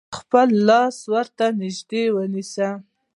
خپل 0.17 0.47
لاس 0.67 0.97
ورته 1.13 1.45
نژدې 1.61 2.03
ونیسئ. 2.15 2.67